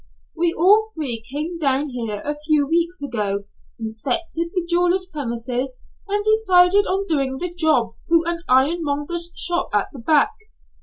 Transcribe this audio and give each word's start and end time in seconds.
We 0.35 0.51
all 0.57 0.87
three 0.95 1.21
came 1.21 1.59
down 1.59 1.89
here 1.89 2.23
a 2.25 2.35
few 2.35 2.65
weeks 2.67 3.03
ago, 3.03 3.43
inspected 3.77 4.49
the 4.51 4.65
jeweller's 4.67 5.05
premises, 5.05 5.75
and 6.07 6.25
decided 6.25 6.87
on 6.87 7.05
doing 7.05 7.37
the 7.37 7.53
job 7.53 7.93
through 8.09 8.27
an 8.27 8.41
ironmonger's 8.49 9.31
shop 9.35 9.69
at 9.73 9.89
the 9.93 9.99
back. 9.99 10.33